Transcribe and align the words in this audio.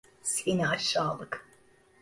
Seni 0.21 0.67
aşağılık! 0.67 1.45